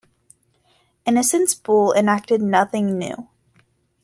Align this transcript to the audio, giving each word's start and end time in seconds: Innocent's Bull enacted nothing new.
Innocent's 1.05 1.53
Bull 1.53 1.93
enacted 1.93 2.41
nothing 2.41 2.97
new. 2.97 3.29